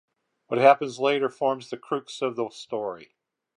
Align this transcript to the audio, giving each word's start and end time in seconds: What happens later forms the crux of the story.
What 0.47 0.59
happens 0.59 0.99
later 0.99 1.29
forms 1.29 1.69
the 1.69 1.77
crux 1.77 2.23
of 2.23 2.35
the 2.35 2.49
story. 2.49 3.13